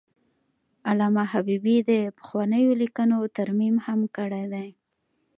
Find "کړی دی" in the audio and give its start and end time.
4.15-4.69